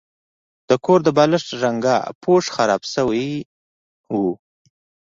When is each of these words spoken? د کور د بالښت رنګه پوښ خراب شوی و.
د 0.69 0.71
کور 0.85 0.99
د 1.03 1.09
بالښت 1.17 1.49
رنګه 1.63 1.95
پوښ 2.23 2.43
خراب 2.55 2.81
شوی 2.93 3.27
و. 4.13 4.17